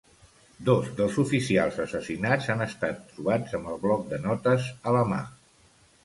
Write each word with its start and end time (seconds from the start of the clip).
Dos 0.67 0.87
dels 0.99 1.17
oficials 1.23 1.75
assassinats 1.83 2.47
han 2.53 2.65
estat 2.65 3.03
trobats 3.11 3.53
amb 3.59 3.69
el 3.73 3.77
bloc 3.83 4.07
de 4.15 4.19
notes 4.25 4.71
a 4.93 4.95
la 4.97 5.05
mà. 5.13 5.21